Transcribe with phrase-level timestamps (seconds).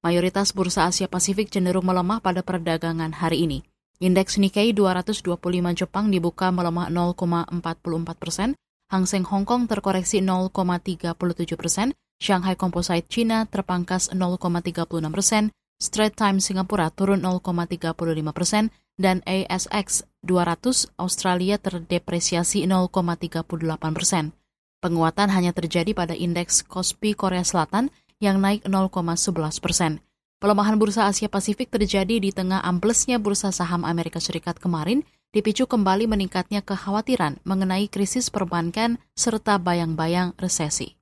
[0.00, 3.58] Mayoritas bursa Asia Pasifik cenderung melemah pada perdagangan hari ini.
[4.00, 5.36] Indeks Nikkei 225
[5.76, 8.56] Jepang dibuka melemah 0,44 persen,
[8.88, 11.16] Hang Seng Hong Kong terkoreksi 0,37
[11.60, 17.96] persen, Shanghai Composite China terpangkas 0,36 persen, Straits Times Singapura turun 0,35
[18.36, 18.68] persen,
[19.00, 23.48] dan ASX 200 Australia terdepresiasi 0,38
[23.96, 24.36] persen.
[24.84, 27.88] Penguatan hanya terjadi pada indeks Kospi Korea Selatan
[28.20, 30.04] yang naik 0,11 persen.
[30.40, 36.08] Pelemahan bursa Asia Pasifik terjadi di tengah amblesnya bursa saham Amerika Serikat kemarin, dipicu kembali
[36.08, 40.99] meningkatnya kekhawatiran mengenai krisis perbankan serta bayang-bayang resesi.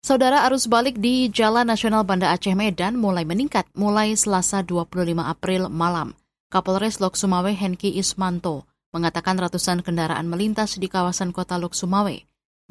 [0.00, 5.68] Saudara arus balik di Jalan Nasional Banda Aceh Medan mulai meningkat mulai Selasa 25 April
[5.68, 6.16] malam.
[6.48, 8.64] Kapolres Lok Sumawe Henki Ismanto
[8.96, 12.16] mengatakan ratusan kendaraan melintas di kawasan kota Lok Sumawe.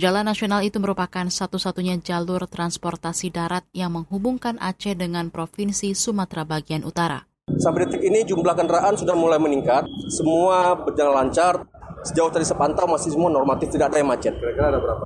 [0.01, 6.81] Jalan nasional itu merupakan satu-satunya jalur transportasi darat yang menghubungkan Aceh dengan Provinsi Sumatera bagian
[6.81, 7.29] utara.
[7.61, 11.61] Sampai detik ini jumlah kendaraan sudah mulai meningkat, semua berjalan lancar,
[12.03, 14.33] Sejauh tadi sepantau masih semua normatif, tidak ada yang macet.
[14.39, 15.03] Kira-kira ada berapa?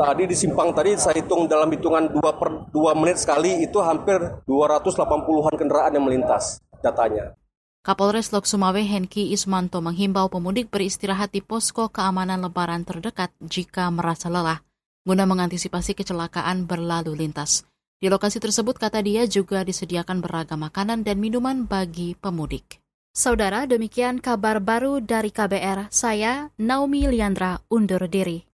[0.00, 4.16] Tadi di simpang tadi saya hitung dalam hitungan 2 per 2 menit sekali itu hampir
[4.48, 7.36] 280-an kendaraan yang melintas datanya.
[7.80, 14.28] Kapolres Lok Sumawe Henki Ismanto menghimbau pemudik beristirahat di posko keamanan lebaran terdekat jika merasa
[14.28, 14.60] lelah,
[15.04, 17.64] guna mengantisipasi kecelakaan berlalu lintas.
[18.00, 22.80] Di lokasi tersebut, kata dia, juga disediakan beragam makanan dan minuman bagi pemudik.
[23.10, 25.90] Saudara, demikian kabar baru dari KBR.
[25.90, 28.46] Saya Naomi Liandra undur diri.